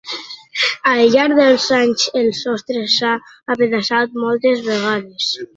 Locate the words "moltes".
4.25-4.69